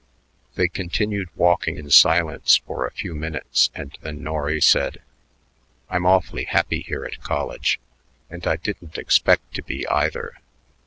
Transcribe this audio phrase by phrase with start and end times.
[0.55, 5.03] They continued walking in silence for a few minutes, and then Norry said:
[5.91, 7.79] "I'm awfully happy here at college,
[8.27, 10.37] and I didn't expect to be, either.